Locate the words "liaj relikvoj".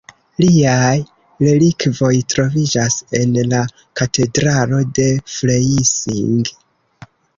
0.43-2.09